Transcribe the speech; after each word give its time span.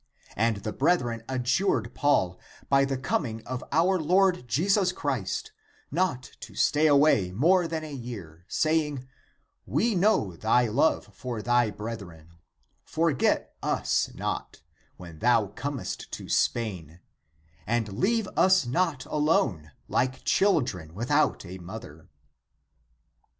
And 0.35 0.57
the 0.63 0.73
brethren 0.73 1.21
adjured 1.29 1.93
Paul, 1.93 2.39
by 2.69 2.85
the 2.85 2.97
coming 2.97 3.45
of 3.45 3.63
our 3.71 3.99
Lord 3.99 4.47
Jesus 4.47 4.91
Christ 4.91 5.51
^ 5.55 5.57
not 5.91 6.23
to 6.39 6.55
stay 6.55 6.87
away 6.87 7.31
more 7.31 7.67
than 7.67 7.83
a 7.83 7.93
year, 7.93 8.43
saying," 8.47 9.07
We 9.77 9.93
know 9.93 10.35
thy 10.35 10.67
love 10.69 11.11
for 11.13 11.43
thy 11.43 11.69
brethren; 11.69 12.39
forget 12.83 13.55
us 13.61 14.09
not, 14.15 14.63
when 14.97 15.19
thou 15.19 15.49
comest 15.49 16.11
(to 16.13 16.27
Spain), 16.27 17.01
and 17.67 17.99
leave 17.99 18.27
us 18.35 18.65
not 18.65 19.05
alone 19.05 19.71
like 19.87 20.23
chil 20.23 20.61
dren 20.61 20.95
without 20.95 21.45
a 21.45 21.59
mother." 21.59 22.09